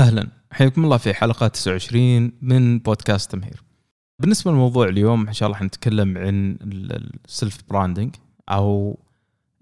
[0.00, 3.62] أهلا حياكم الله في حلقة 29 من بودكاست تمهير.
[4.18, 8.14] بالنسبة للموضوع اليوم إن شاء الله حنتكلم عن ال self branding
[8.48, 8.98] أو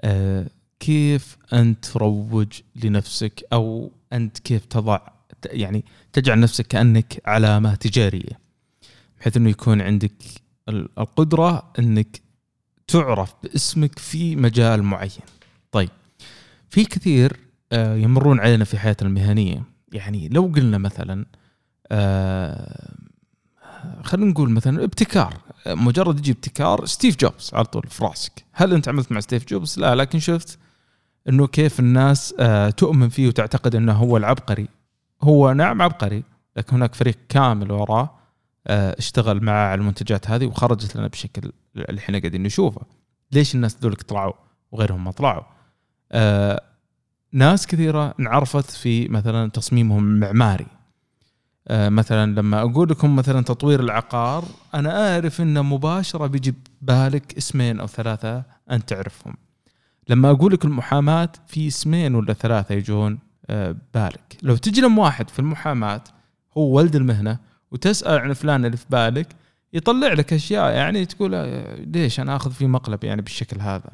[0.01, 0.46] آه
[0.80, 5.01] كيف أنت تروج لنفسك أو أنت كيف تضع
[5.46, 8.41] يعني تجعل نفسك كأنك علامة تجارية
[9.20, 10.23] بحيث إنه يكون عندك
[10.68, 12.20] القدرة إنك
[12.86, 15.23] تعرف باسمك في مجال معين.
[15.73, 15.91] طيب
[16.70, 17.36] في كثير
[17.73, 21.27] آه، يمرون علينا في حياتنا المهنية يعني لو قلنا مثلا
[21.93, 22.94] آه
[24.03, 25.35] خلينا نقول مثلا ابتكار
[25.67, 28.45] مجرد يجي ابتكار ستيف جوبز على طول في راسك.
[28.53, 30.59] هل أنت عملت مع ستيف جوبز؟ لا لكن شفت
[31.29, 34.69] إنه كيف الناس آه تؤمن فيه وتعتقد إنه هو العبقري.
[35.22, 36.25] هو نعم عبقري
[36.56, 38.11] لكن هناك فريق كامل وراه
[38.67, 42.81] آه اشتغل معه على المنتجات هذه وخرجت لنا بشكل اللي إحنا قاعدين نشوفه.
[43.33, 44.33] ليش الناس ذولك طلعوا
[44.73, 45.45] وغيرهم ما طلعوا؟
[47.33, 50.67] ناس كثيرة انعرفت في مثلا تصميمهم المعماري
[51.69, 57.81] آه مثلا لما أقول لكم مثلا تطوير العقار أنا أعرف انه مباشرة بيجي بالك اسمين
[57.81, 59.35] أو ثلاثة أنت تعرفهم.
[60.09, 63.19] لما أقول لك المحاماة في اسمين ولا ثلاثة يجون
[63.51, 66.05] آه بالك لو تجي لم واحد في المحاماة
[66.57, 67.39] هو ولد المهنة
[67.70, 69.37] وتسأل عن فلان اللي في بالك
[69.73, 73.91] يطلع لك أشياء يعني تقول آه، ليش أنا آخذ في مقلب يعني بالشكل هذا؟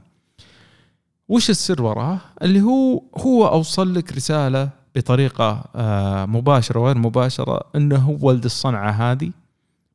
[1.29, 7.97] وش السر وراه؟ اللي هو هو أوصل لك رسالة بطريقة آه، مباشرة وغير مباشرة إنه
[7.97, 9.31] هو ولد الصنعة هذه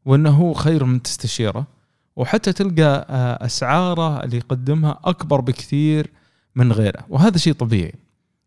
[0.06, 1.68] وإنه هو خير من تستشيره.
[2.16, 6.10] وحتى تلقى آه، أسعاره اللي يقدمها أكبر بكثير
[6.56, 7.06] من غيره.
[7.10, 7.94] وهذا شيء طبيعي.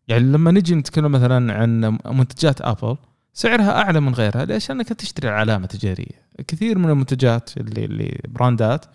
[0.07, 2.97] يعني لما نجي نتكلم مثلا عن منتجات آبل
[3.33, 6.23] سعرها أعلى من غيرها ليش؟ انك تشتري علامة تجارية.
[6.47, 8.85] كثير من المنتجات اللي اللي براندات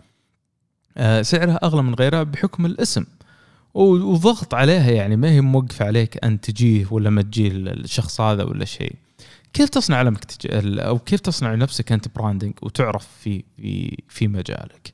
[0.96, 3.04] آه، سعرها أغلى من غيرها بحكم الاسم.
[3.74, 8.64] وضغط عليها يعني ما هي موقفه عليك أن تجيه ولا ما تجيه الشخص هذا ولا
[8.64, 8.94] شيء.
[9.52, 14.92] كيف تصنع علمك أو كيف تصنع لنفسك أنت branding وتعرف في في في مجالك؟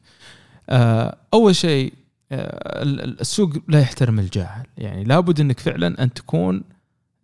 [0.69, 1.93] آه، أول شيء
[2.33, 2.83] آه،
[3.21, 4.67] السوق لا يحترم الجاهل.
[4.79, 6.65] يعني لابد إنك فعلا أن تكون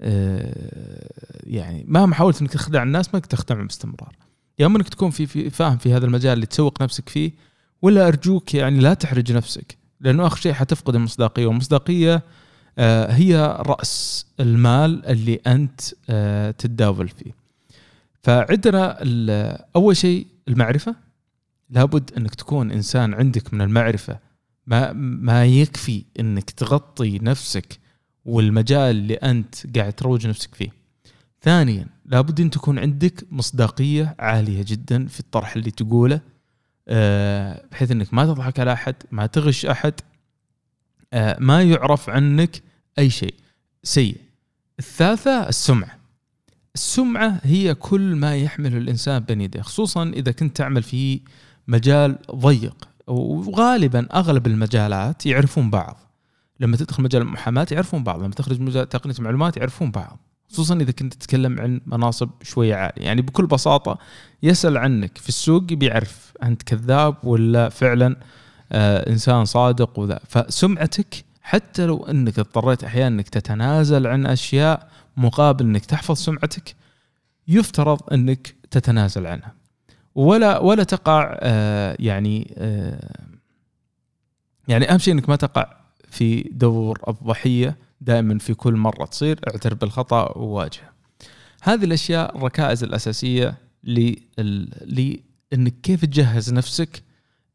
[0.00, 1.10] آه،
[1.44, 4.16] يعني مهما حاولت إنك تخدع الناس ما تخدعهم باستمرار.
[4.58, 7.32] يا إما إنك تكون في, في فاهم في هذا المجال اللي تسوق نفسك فيه
[7.82, 9.79] ولا أرجوك يعني لا تحرج نفسك.
[10.00, 12.22] لأنه آخر شيء حتفقد المصداقية والمصداقية
[12.78, 15.80] آه، هي رأس المال اللي أنت
[16.10, 17.34] آه، تتداول فيه.
[18.22, 18.98] فعندنا
[19.76, 20.96] أول شيء المعرفة
[21.70, 24.18] لابد أنك تكون إنسان عندك من المعرفة
[24.66, 27.78] ما ما يكفي أنك تغطي نفسك
[28.24, 30.72] والمجال اللي أنت قاعد تروج نفسك فيه.
[31.42, 36.20] ثانيا لابد أن تكون عندك مصداقية عالية جدا في الطرح اللي تقوله
[37.70, 39.94] بحيث إنك ما تضحك على أحد ما تغش أحد
[41.12, 42.62] آه، ما يعرف عنك
[42.98, 43.34] أي شيء.
[43.82, 44.16] سيء.
[44.78, 45.98] الثالثة السمعة.
[46.74, 51.20] السمعة هي كل ما يحمله الإنسان بين يديه خصوصا إذا كنت تعمل في
[51.68, 52.88] مجال ضيق.
[53.06, 55.96] وغالبا أغلب المجالات يعرفون بعض.
[56.60, 60.18] لما تدخل مجال المحاماة يعرفون بعض لما تخرج مجال تقنية المعلومات يعرفون بعض.
[60.48, 63.02] خصوصا إذا كنت تتكلم عن مناصب شوية عالية.
[63.04, 63.98] يعني بكل بساطة
[64.42, 68.16] يسأل عنك في السوق بيعرف أنت كذاب ولا فعلا
[68.72, 75.64] آه إنسان صادق وذا فسمعتك حتى لو إنك اضطريت أحيانا إنك تتنازل عن أشياء مقابل
[75.64, 76.74] إنك تحفظ سمعتك
[77.48, 79.54] يفترض إنك تتنازل عنها
[80.14, 83.30] ولا ولا تقع آه يعني آه
[84.68, 85.76] يعني أهم شيء إنك ما تقع
[86.10, 90.90] في دور الضحية دائما في كل مرة تصير اعترف بالخطأ وواجهه.
[91.62, 93.54] هذه الأشياء الركائز الأساسية
[95.52, 97.02] لانك كيف تجهز نفسك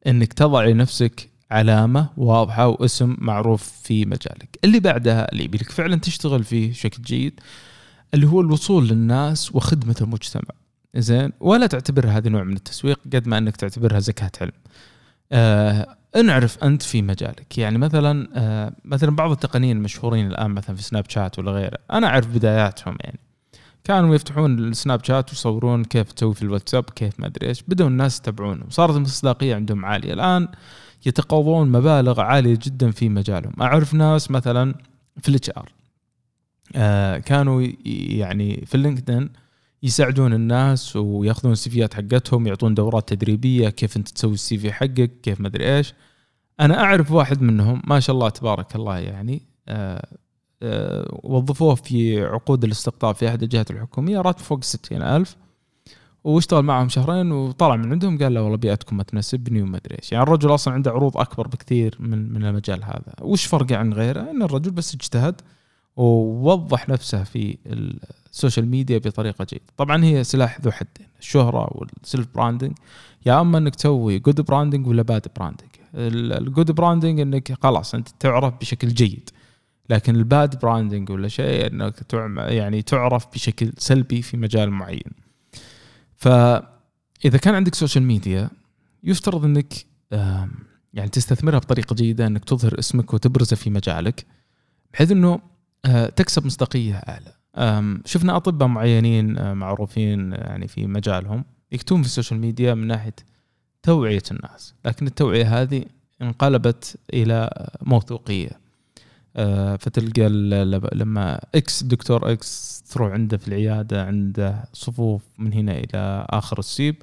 [0.07, 4.59] إنك تضع لنفسك علامة واضحة واسم معروف في مجالك.
[4.63, 7.39] اللي بعدها اللي يبيلك فعلا تشتغل فيه بشكل جيد
[8.13, 10.55] اللي هو الوصول للناس وخدمة المجتمع.
[10.95, 14.51] زين ولا تعتبرها هذه نوع من التسويق قد ما إنك تعتبرها زكاة علم.
[15.31, 20.83] آه انعرف أنت في مجالك يعني مثلا آه مثلا بعض التقنيين المشهورين الآن مثلا في
[20.83, 23.19] سناب شات ولا غيره أنا أعرف بداياتهم يعني
[23.85, 27.63] كانوا يفتحون السناب شات ويصورون كيف تسوي في الواتساب كيف ما أدري إيش.
[27.67, 28.69] بدأوا الناس يتابعونهم.
[28.69, 30.13] صارت المصداقية عندهم عالية.
[30.13, 30.47] الآن
[31.05, 33.53] يتقاضون مبالغ عالية جدا في مجالهم.
[33.61, 34.75] أعرف ناس مثلا
[35.21, 35.71] في ال HR
[36.75, 39.29] آه كانوا يعني في اللينكدين
[39.83, 45.41] يساعدون الناس ويأخذون السيفيات حقتهم يعطون دورات تدريبية كيف أنت تسوي ال CV حقك كيف
[45.41, 45.93] ما أدري إيش.
[46.59, 50.07] أنا أعرف واحد منهم ما شاء الله تبارك الله يعني آه،
[51.23, 55.35] وظفوه في عقود الاستقطاب في أحد الجهات الحكومية راتب فوق الستين ألف.
[56.23, 60.11] واشتغل معهم شهرين وطلع من عندهم قال لا والله بيئتكم ما تناسبني وما أدري إيش.
[60.11, 63.13] يعني الرجل أصلا عنده عروض أكبر بكثير من من المجال هذا.
[63.21, 65.41] وش فرقه عن غيره؟ إن الرجل بس اجتهد
[65.95, 67.57] ووضح نفسه في
[68.31, 69.63] السوشيال ميديا بطريقة جيدة.
[69.77, 72.73] طبعا هي سلاح ذو حدين الشهرة وال self branding
[73.25, 78.09] يا أما إنك تسوي good branding ولا bad branding ال good branding إنك خلاص أنت
[78.19, 79.29] تعرف بشكل جيد.
[79.89, 85.11] لكن ال bad branding ولا شيء إنك يعني تعرف بشكل سلبي في مجال معين.
[86.15, 88.49] فإذا كان عندك social media
[89.03, 89.73] يفترض إنك
[90.93, 94.25] يعني تستثمرها بطريقة جيدة إنك تظهر اسمك وتبرزه في مجالك
[94.93, 95.39] بحيث إنه
[95.85, 97.33] آه، تكسب مصداقية أعلى.
[98.05, 103.15] شفنا أطباء معينين آه، معروفين يعني في مجالهم يكتبون في ال social media من ناحية
[103.83, 104.73] توعية الناس.
[104.85, 105.85] لكن التوعية هذه
[106.21, 108.49] انقلبت إلى موثوقية.
[108.49, 108.64] آه،
[109.79, 110.29] فتلقى
[110.93, 116.95] لما X دكتور X تروح عنده في العيادة عنده صفوف من هنا إلى آخر السيب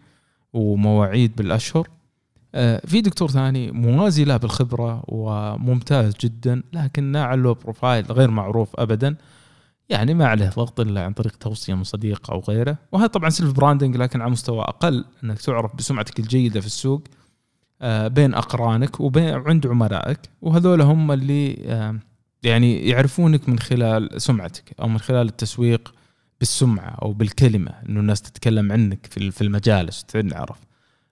[0.53, 1.89] ومواعيد بالأشهر.
[2.55, 9.17] آه، في دكتور ثاني موازي له بالخبرة وممتاز جدا لكن له profile غير معروف ابدا.
[9.89, 12.79] يعني ما عليه ضغط إلا عن طريق توصية من صديق أو غيره.
[12.93, 17.03] وهذا طبعا self branding لكن على مستوى أقل إنك تعرف بسمعتك الجيدة في السوق
[17.83, 20.19] آه، بين أقرانك وبين عند عملائك.
[20.43, 21.99] وهذول هم اللي آه،
[22.43, 25.95] يعني يعرفونك من خلال سمعتك أو من خلال التسويق
[26.41, 30.59] بالسمعة أو بالكلمة إنه الناس تتكلم عنك في المجالس تنعرف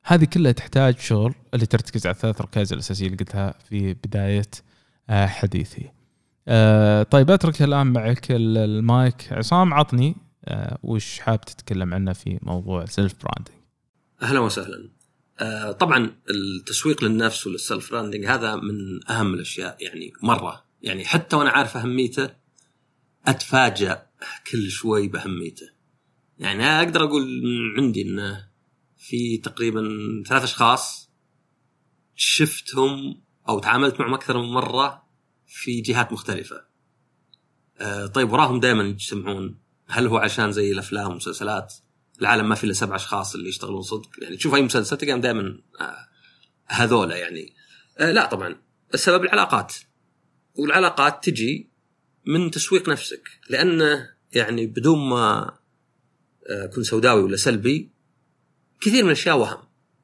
[0.04, 4.50] هذه كلها تحتاج شغل اللي ترتكز على الثلاث ركائز الأساسية اللي قلتها في بداية
[5.10, 5.90] آه، حديثي.
[6.48, 12.84] آه، طيب أترك الآن معك المايك عصام عطني آه، وش حاب تتكلم عنه في موضوع
[12.84, 13.56] self branding.
[14.22, 14.88] أهلا وسهلا.
[15.78, 21.50] طبعا التسويق للنفس ولل self branding هذا من أهم الأشياء يعني مرة يعني حتى وأنا
[21.50, 22.30] عارف أهميته
[23.26, 24.06] أتفاجأ
[24.50, 25.66] كل شوي بأهميته.
[26.38, 27.42] يعني أقدر أقول
[27.76, 28.50] عندي إنه
[28.96, 29.82] في تقريبا
[30.26, 31.10] ثلاث أشخاص
[32.14, 35.08] شفتهم أو تعاملت معهم أكثر من مرة
[35.46, 36.64] في جهات مختلفة.
[37.78, 39.58] أه طيب وراهم دائما يجتمعون.
[39.88, 41.74] هل هو عشان زي الأفلام والمسلسلات؟
[42.20, 44.10] العالم ما في إلا سبع أشخاص اللي يشتغلون صدق.
[44.22, 46.06] يعني تشوف أي مسلسل تلقاهم دائما آه
[46.66, 47.54] هذولا يعني.
[47.98, 48.62] آه لا طبعا.
[48.94, 49.74] السبب العلاقات.
[50.54, 51.70] والعلاقات تجي
[52.26, 55.56] من تسويق نفسك لأنه يعني بدون ما
[56.46, 57.90] أكون سوداوي ولا سلبي
[58.80, 59.58] كثير من الأشياء وهم.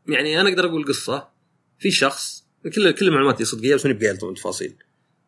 [0.09, 1.29] يعني أنا أقدر أقول قصة
[1.79, 4.77] في شخص كل كل معلوماتي صدقية بس ماني بقايل تفاصيل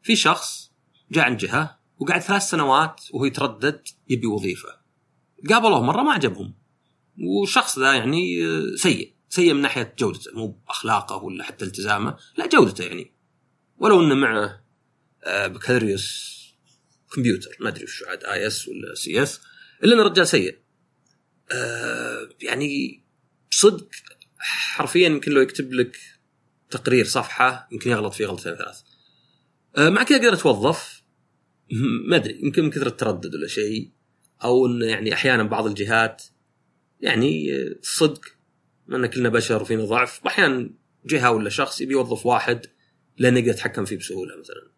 [0.03, 0.73] في شخص
[1.11, 4.69] جاء عند جهة وقعد ثلاث سنوات وهو يتردد يبي وظيفة.
[5.49, 6.55] قابلوه مرة ما عجبهم.
[7.19, 8.43] والشخص ذا يعني
[8.77, 9.15] سيء.
[9.29, 13.13] سيء من ناحية جودته مو بأخلاقه ولا حتى التزامه لا جودته يعني.
[13.79, 14.63] ولو إنه معه آه،
[15.27, 16.39] بكالوريوس
[17.15, 19.41] كمبيوتر ما أدري وش عاد آي إس ولا سي إس
[19.85, 20.59] إلا انه رجال سيء.
[21.53, 23.03] آه، يعني
[23.51, 23.89] صدق
[24.39, 25.97] حرفيا يمكن لو يكتب لك
[26.71, 28.81] تقرير صفحة يمكن يغلط فيه غلطتين ثلاث.
[29.77, 31.03] أه، مع كذا قدر أتوظف.
[32.09, 33.91] ما أدري يمكن من كثر التردد ولا شيء
[34.45, 36.23] أو إنه يعني أحيانا بعض الجهات
[37.01, 37.51] يعني
[37.83, 38.21] صدق
[38.93, 40.71] ان كلنا بشر وفينا ضعف واحيانا
[41.07, 42.67] جهة ولا شخص يبي يوظف واحد
[43.19, 44.78] لأنه يقدر يتحكم فيه بسهولة مثلا.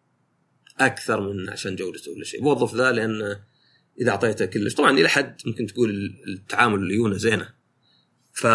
[0.85, 3.43] أكثر من عشان جودته ولا شيء بوظف ذا لأنه
[4.01, 4.73] إذا أعطيته كلش.
[4.73, 7.53] طبعا إلى حد ممكن تقول التعامل الليونه زينة.
[8.33, 8.47] ف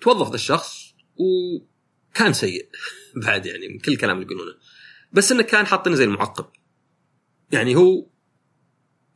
[0.00, 2.68] توظف ذا الشخص وكان سيء
[3.24, 4.56] بعد يعني من كل الكلام اللي يقولونه.
[5.12, 6.46] بس إنه كان حاطينه زي المعقب.
[7.52, 8.06] يعني هو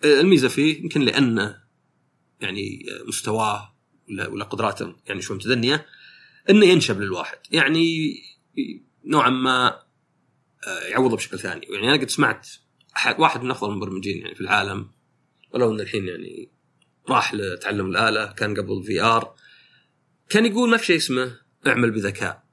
[0.05, 1.63] الميزة فيه يمكن لأنه
[2.41, 3.77] يعني مستواه
[4.09, 5.87] ولا ولا قدراته يعني شوي متدنية
[6.51, 7.39] إنه ينشب للواحد.
[7.51, 8.17] يعني
[9.05, 9.83] نوعا ما
[10.67, 11.67] يعوضه بشكل ثاني.
[11.67, 12.49] يعني أنا قد سمعت
[12.97, 14.91] احد واحد من أفضل المبرمجين يعني في العالم
[15.55, 16.51] ولو إن الحين يعني
[17.09, 19.35] راح لتعلم الآلة كان قبل في ار
[20.29, 22.45] كان يقول ما في شيء اسمه اعمل بذكاء.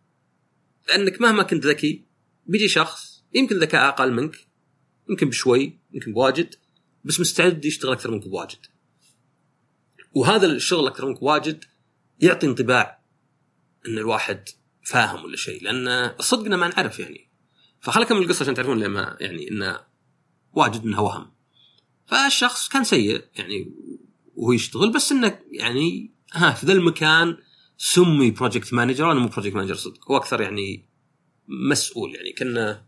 [0.88, 2.06] لأنك مهما كنت ذكي
[2.46, 4.48] بيجي شخص يمكن ذكاء أقل منك
[5.10, 6.56] يمكن بشوي يمكن بواجد
[7.04, 8.66] بس مستعد يشتغل أكثر منك بواجد.
[10.12, 11.64] وهذا الشغل أكثر منك بواجد
[12.20, 13.00] يعطي انطباع
[13.88, 14.50] إن الواحد
[14.84, 17.30] فاهم ولا شيء لأن صدقنا ما نعرف يعني.
[17.86, 19.80] فخل اكمل القصة عشان تعرفون لما يعني انه
[20.54, 21.32] واجد إنها وهم.
[22.06, 23.72] فالشخص كان سيء يعني
[24.36, 27.38] وهو يشتغل بس إنه يعني ها في ذا المكان
[27.78, 30.90] سمي project manager أنا مو project manager صدق هو أكثر يعني
[31.48, 32.86] مسؤول يعني كنا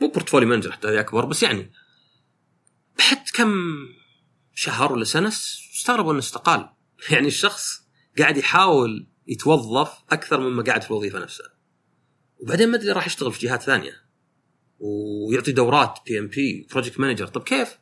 [0.00, 1.72] مو portfolio manager حتى أكبر بس يعني
[2.98, 3.54] بعد كم
[4.54, 6.68] شهر ولا سنة استغربوا إنه استقال.
[7.10, 7.82] يعني الشخص
[8.18, 11.55] قاعد يحاول يتوظف أكثر مما قاعد في الوظيفة نفسها.
[12.38, 14.06] وبعدين ما أدري راح يشتغل في جهات ثانية.
[14.78, 17.78] ويعطي دورات PMP project manager طب كيف؟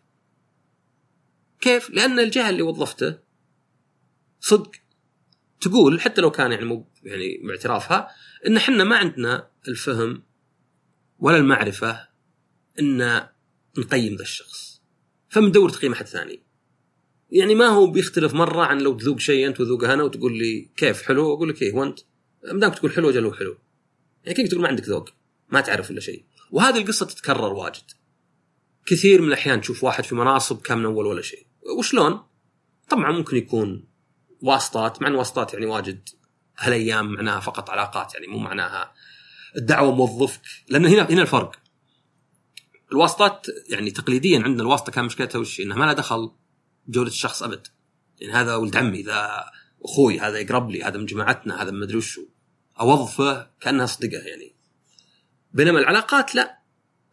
[1.60, 3.18] كيف؟ لأن الجهة اللي وظفته
[4.40, 4.70] صدق
[5.60, 8.08] تقول حتى لو كان يعني مو يعني باعترافها
[8.46, 10.22] إن إحنا ما عندنا الفهم
[11.18, 12.08] ولا المعرفة
[12.80, 13.26] إن
[13.78, 14.82] نقيم ذا الشخص.
[15.28, 16.42] فمندور تقييم أحد ثاني.
[17.30, 21.02] يعني ما هو بيختلف مرة عن لو تذوق شيء أنت وذوقه أنا وتقول لي كيف
[21.02, 22.00] حلو أقول لك إيه وأنت.
[22.52, 23.58] ما دامك تقول حلو أجل حلو
[24.24, 25.08] يعني كيف تقول ما عندك ذوق؟
[25.48, 26.24] ما تعرف ولا شيء.
[26.50, 27.90] وهذه القصة تتكرر واجد.
[28.86, 31.46] كثير من الأحيان تشوف واحد في مناصب كان من أول ولا شيء.
[31.78, 32.20] وشلون؟
[32.88, 33.88] طبعا ممكن يكون
[34.42, 36.08] واسطات مع إن واسطات يعني واجد
[36.58, 38.94] هالأيام معناها فقط علاقات يعني مو معناها
[39.56, 41.56] الدعوة موظفك لأن هنا هنا الفرق.
[42.92, 46.32] الواسطات يعني تقليديا عندنا الواسطة كان مشكلتها وش؟ انها ما لها دخل
[46.86, 47.66] بجوده الشخص أبد.
[48.20, 49.44] يعني هذا ولد عمي ذا
[49.84, 52.26] أخوي هذا يقرب لي هذا من جماعتنا هذا ما ادري وشو.
[52.80, 54.54] أوظفه كأنها صدقة يعني.
[55.52, 56.58] بينما العلاقات لا.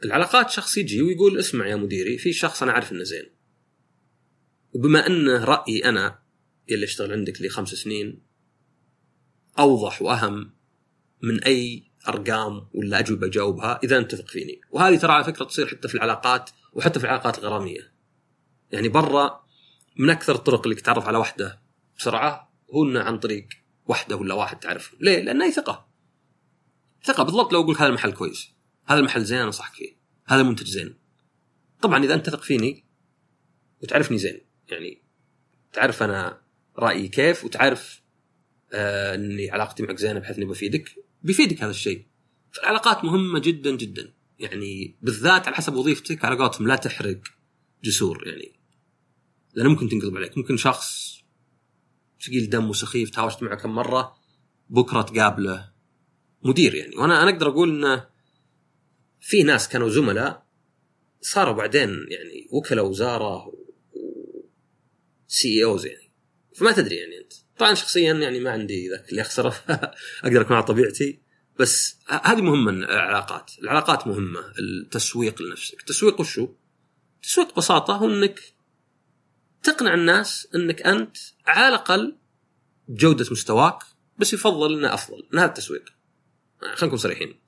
[0.03, 3.25] العلاقات شخص يجي ويقول اسمع يا مديري في شخص أنا عارف إنه زين.
[4.73, 6.19] وبما انه رأيي أنا
[6.71, 8.21] اللي اشتغل عندك لي خمس سنين
[9.59, 10.53] أوضح وأهم
[11.21, 14.61] من أي أرقام ولا أجوبة أجاوبها إذا أنت تثق فيني.
[14.71, 17.93] وهذه ترى على فكرة تصير حتى في العلاقات وحتى في العلاقات الغرامية.
[18.71, 19.45] يعني برا
[19.97, 21.61] من أكثر الطرق اللي تتعرف على واحدة
[21.97, 23.47] بسرعة هو إنه عن طريق
[23.91, 24.97] واحدة ولا واحد تعرفه.
[24.99, 25.87] ليه؟ لأنه هي ثقة.
[27.03, 28.51] ثقة بالضبط لو أقول هذا المحل كويس.
[28.85, 30.97] هذا المحل زين انصحك فيه هذا المنتج زين.
[31.81, 32.85] طبعا إذا أنت تثق فيني
[33.81, 34.41] وتعرفني زين.
[34.67, 35.03] يعني
[35.73, 36.41] تعرف أنا
[36.79, 38.01] رأيي كيف وتعرف
[38.73, 40.95] آه إني علاقتي معك زينة بحيث إني بفيدك.
[41.21, 42.05] بيفيدك هذا الشيء.
[42.51, 44.13] فالعلاقات مهمة جدا جدا.
[44.39, 47.21] يعني بالذات على حسب وظيفتك على قولتهم لا تحرق
[47.83, 48.59] جسور يعني.
[49.53, 50.37] لأنه ممكن تنقلب عليك.
[50.37, 51.20] ممكن شخص
[52.25, 54.15] ثقيل دم وسخيف تهاوشت معه كم مرة
[54.69, 55.71] بكرة تقابله.
[56.43, 56.95] مدير يعني.
[56.95, 58.09] وأنا أنا أقدر أقول إنه
[59.19, 60.45] في ناس كانوا زملاء
[61.21, 63.65] صاروا بعدين يعني وكلاء وزارة و
[65.27, 66.11] سي اوز يعني.
[66.55, 67.33] فما تدري يعني أنت.
[67.57, 69.55] طبعا شخصيا يعني ما عندي ذاك اللي أخسره.
[70.23, 71.19] أقدر أكون على طبيعتي.
[71.59, 73.51] بس هذه مهمة العلاقات.
[73.63, 74.39] العلاقات مهمة.
[74.59, 75.79] التسويق لنفسك.
[75.79, 76.47] التسويق وشو؟
[77.15, 78.39] التسويق ببساطة هو إنك
[79.63, 82.17] تقنع الناس إنك أنت على الأقل
[82.89, 83.83] جودة مستواك
[84.17, 85.83] بس يفضل انه أفضل من هذا التسويق.
[86.61, 87.39] خلينا نكون صريحين.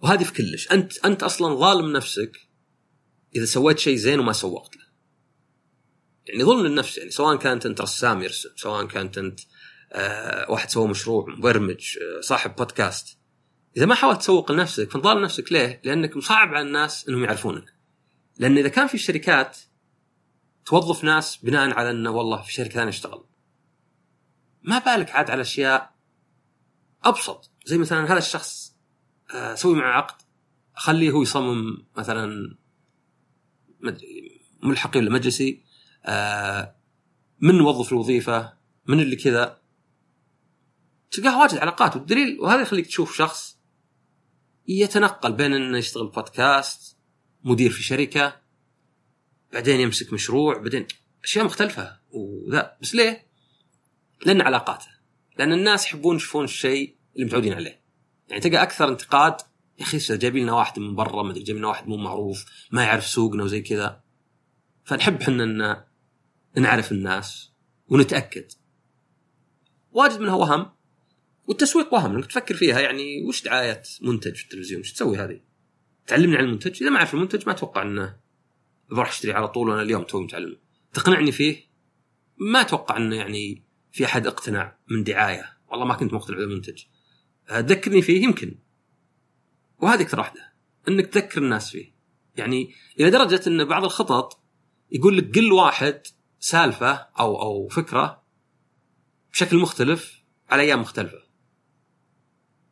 [0.00, 0.72] وهذه في كلش.
[0.72, 2.48] أنت أنت أصلا ظالم نفسك
[3.36, 4.82] إذا سويت شيء زين وما سوقت له.
[6.26, 9.40] يعني ظلم للنفس يعني سواء كانت أنت رسام يرسم سواء كانت أنت
[9.92, 13.18] آه واحد سوى مشروع مبرمج آه صاحب بودكاست.
[13.76, 17.64] إذا ما حاولت تسوق لنفسك فانت ظالم نفسك ليه؟ لأنك مصعب على الناس إنهم يعرفونك.
[18.38, 19.58] لأن إذا كان في شركات
[20.64, 23.24] توظف ناس بناء على إنه والله في شركة ثانية اشتغل.
[24.62, 25.94] ما بالك عاد على أشياء
[27.04, 27.50] أبسط.
[27.66, 28.76] زي مثلا هذا الشخص
[29.34, 30.22] آه، أسوي معه عقد
[30.76, 32.56] أخليه هو يصمم مثلا
[34.62, 35.64] ملحقي ولا مجلسي
[36.04, 36.76] آه،
[37.40, 38.52] من نوظف الوظيفة
[38.86, 39.62] من اللي كذا.
[41.10, 43.58] تلقاه واجد علاقات والدليل وهذا يخليك تشوف شخص
[44.68, 46.98] يتنقل بين إنه يشتغل بودكاست
[47.44, 48.41] مدير في شركة
[49.52, 50.86] بعدين يمسك مشروع بعدين
[51.24, 51.98] أشياء مختلفة.
[52.10, 52.76] وذا.
[52.82, 53.26] بس ليه؟
[54.26, 54.86] لأن علاقاته.
[55.38, 57.82] لأن الناس يحبون يشوفون الشيء اللي متعودين عليه.
[58.28, 59.36] يعني تلقى أكثر انتقاد
[59.78, 62.84] يا أخي جايبين لنا واحد من برا ما أدري جايبين لنا واحد مو معروف ما
[62.84, 64.02] يعرف سوقنا وزي كذا.
[64.84, 67.52] فنحب إحنا إن نعرف الناس
[67.88, 68.52] ونتأكد.
[69.92, 70.72] واجد منها وهم
[71.46, 72.14] والتسويق وهم.
[72.14, 75.40] إنك تفكر فيها يعني وش دعاية منتج في التلفزيون؟ وش تسوي هذه؟
[76.06, 76.82] تعلمني عن المنتج.
[76.82, 78.16] إذا ما أعرف المنتج ما أتوقع إنه
[78.92, 80.58] بروح أشتري على طول وأنا اليوم توي متعلم.
[80.92, 81.72] تقنعني فيه؟
[82.38, 85.58] ما أتوقع إنه يعني في أحد اقتنع من دعاية.
[85.68, 86.82] والله ما كنت مقتنع بالمنتج.
[87.52, 88.58] ذكرني فيه؟ يمكن.
[89.78, 90.52] وهذه أكثر واحدة
[90.88, 91.94] إنك تذكر الناس فيه.
[92.36, 94.42] يعني إلى درجة إن بعض الخطط
[94.92, 96.02] يقول لك قل واحد
[96.38, 98.22] سالفة أو أو فكرة
[99.32, 101.22] بشكل مختلف على أيام مختلفة.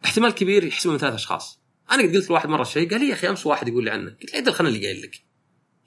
[0.04, 1.60] احتمال كبير يحسبه من ثلاث أشخاص.
[1.90, 4.10] أنا قلت لواحد مرة شيء قال لي يا أخي أمس واحد يقول لي عنه.
[4.10, 5.29] قلت له خلنا اللي قايل لك؟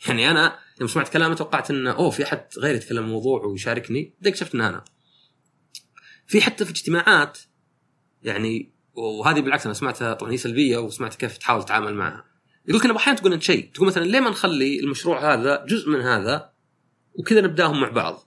[0.07, 4.13] يعني أنا يوم سمعت كلامه توقعت إنه أوه في أحد غير يتكلم الموضوع ويشاركني.
[4.15, 4.83] بعدين اكتشفت إنه أنا.
[6.27, 7.37] في حتى في اجتماعات
[8.21, 12.25] يعني وهذه بالعكس أنا سمعتها طبعا هي سلبية وسمعت كيف تحاول تتعامل معها.
[12.67, 13.71] يقول لك أحيانا تقول إنت شيء.
[13.73, 16.53] تقول مثلا ليه ما نخلي المشروع هذا جزء من هذا
[17.13, 18.19] وكذا نبدأهم مع بعض؟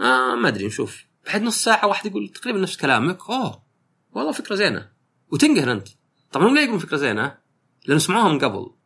[0.00, 1.04] آه ما أدري نشوف.
[1.26, 3.30] بعد نص ساعة واحد يقول تقريبا نفس كلامك.
[3.30, 3.62] أوه
[4.10, 4.90] والله فكرة زينة.
[5.32, 5.88] وتنقهر أنت.
[6.32, 7.38] طبعا هم ليه يقولون فكرة زينة؟
[7.86, 8.79] لأنه سمعوها من قبل.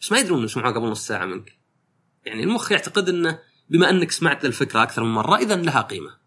[0.00, 1.58] بس ما يدرون إنه سمعوها قبل نص ساعة منك.
[2.24, 3.38] يعني المخ يعتقد إنه
[3.68, 6.18] بما إنك سمعت الفكرة أكثر من مرة إذا لها قيمة.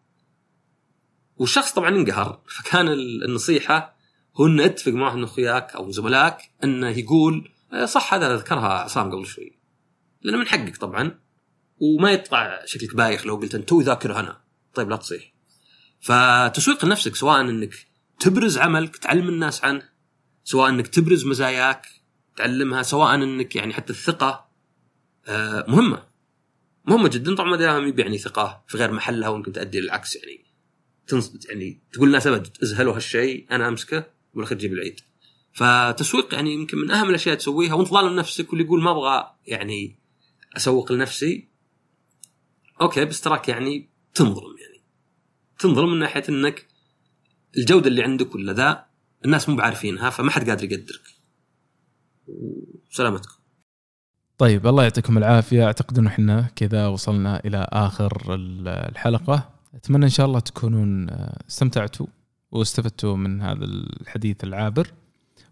[1.36, 2.42] والشخص طبعا انقهر.
[2.48, 2.88] فكان
[3.26, 3.96] النصيحة
[4.36, 8.68] هو إنه اتفق مع واحد من أخوياك أو زملائك إنه يقول إيه، صح هذا ذكرها
[8.68, 9.60] عصام قبل شوي.
[10.22, 11.20] لأنه من حقك طبعا
[11.78, 14.42] وما يطلع شكلك بايخ لو قلت انت تو ذاكر أنا
[14.74, 15.34] طيب لا تصيح.
[16.02, 17.88] فتسويق لنفسك سواء إنك
[18.20, 19.90] تبرز عملك تعلم الناس عنه
[20.44, 21.88] سواء إنك تبرز مزاياك
[22.36, 24.50] تعلمها سواء إنك يعني حتى الثقة
[25.28, 26.04] آه، مهمة.
[26.86, 27.36] مهمة جدا.
[27.36, 30.46] طبعا ما دام يعني ثقة في غير محلها ويمكن تؤدي للعكس يعني.
[31.08, 35.00] تنصت يعني تقول الناس أبد ازهلوا هالشيء أنا أمسكه والاخير تجيب العيد.
[35.54, 37.74] فتسويق يعني يمكن من أهم الأشياء تسويها.
[37.74, 40.00] وانت ظالم نفسك واللي يقول ما أبغى يعني
[40.58, 41.50] أسوق لنفسي.
[42.82, 44.84] okay بس تراك يعني تنظلم يعني.
[45.60, 46.68] تنظلم من ناحية إنك
[47.58, 48.86] الجودة اللي عندك ولا ذا
[49.26, 51.13] الناس مو بعارفينها فما حد قادر يقدرك.
[52.28, 53.36] وسلامتكم.
[54.38, 55.66] طيب الله يعطيكم العافية.
[55.66, 58.36] أعتقد إنه إحنا كذا وصلنا إلى آخر
[58.68, 59.50] الحلقة.
[59.76, 61.10] أتمنى إن شاء الله تكونون
[61.50, 62.06] استمتعتوا
[62.52, 64.88] واستفدتوا من هذا الحديث العابر.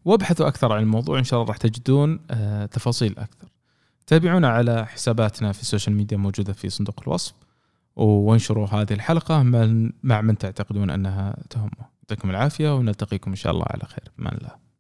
[0.06, 3.48] وابحثوا أكثر عن الموضوع إن شاء الله راح تجدون آه، تفاصيل أكثر.
[4.08, 7.34] تابعونا على حساباتنا في السوشيال ميديا موجودة في صندوق الوصف
[7.96, 9.44] وانشروا هذه الحلقة
[10.04, 11.92] مع من تعتقدون أنها تهمه.
[12.02, 14.12] يعطيكم العافية ونلتقيكم إن شاء الله على خير.
[14.18, 14.71] بامان الله.